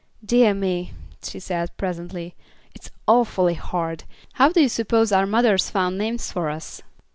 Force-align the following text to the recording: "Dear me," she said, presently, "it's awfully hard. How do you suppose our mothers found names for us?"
"Dear 0.25 0.55
me," 0.55 0.93
she 1.21 1.39
said, 1.39 1.69
presently, 1.77 2.33
"it's 2.73 2.89
awfully 3.07 3.53
hard. 3.53 4.05
How 4.33 4.49
do 4.49 4.59
you 4.59 4.67
suppose 4.69 5.11
our 5.11 5.27
mothers 5.27 5.69
found 5.69 5.99
names 5.99 6.31
for 6.31 6.49
us?" 6.49 6.81